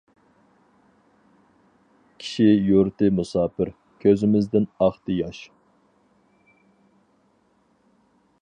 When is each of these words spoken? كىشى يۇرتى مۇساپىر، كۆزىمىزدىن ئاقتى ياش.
كىشى 2.23 2.47
يۇرتى 2.69 3.11
مۇساپىر، 3.19 3.73
كۆزىمىزدىن 4.05 4.67
ئاقتى 4.87 5.19
ياش. 5.19 5.45